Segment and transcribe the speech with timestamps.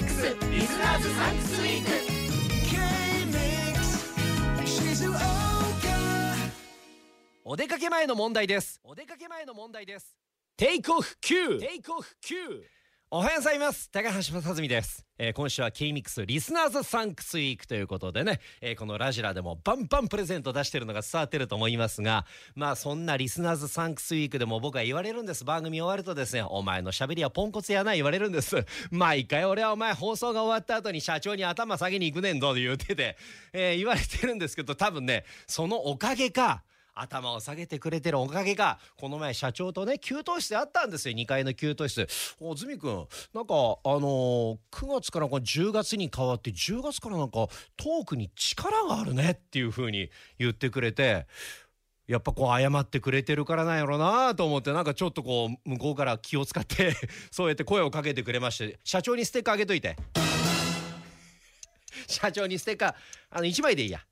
[0.00, 1.90] Listeners Thanks Week
[3.28, 5.18] K-Mix 静岡
[7.44, 8.80] お出かけ前の問題です。
[8.82, 10.16] お出かけ前の問題です。
[10.56, 12.64] Take Off Q Take Off Q
[13.16, 13.88] おはようございます。
[13.92, 22.26] 高橋正澄です、えー今週は K-MIX Listeners Thanks Week ということでね、えーこのラジラでもバンバンプレゼント出してるのが伝わってると思いますが
[22.56, 25.44] まあそんな Listeners Thanks Week でも僕は言われるんです。
[25.44, 28.66] 番組終わるとですねお前の喋りはポンコツやない言われるんです。
[28.90, 33.16] 毎回俺はお前放送が終わった後に社長に頭下げに行くねんぞと言ってて、
[33.52, 41.14] えー言われてるんですけど多分ねそのおかげか頭を下げてくれてるおかげかこの前社長とね給湯室で会ったんですよ。
[41.16, 42.08] 2階の給湯室
[42.40, 43.56] 「おズミ君なんかあ
[43.88, 51.26] のー9月からこの10月に変わって10月からなんかトークに力があるね」っていう風に言ってくれて。
[52.06, 56.94] やっぱこう謝ってくれてるからなんやろなと思ってなんかちょっとこう向こうから気を使って
[57.32, 59.96] そうやって声をかけてくれまして社長にステッカーあげといて。
[62.06, 62.94] 社長にステッカー
[63.30, 64.04] あの1枚でいいや。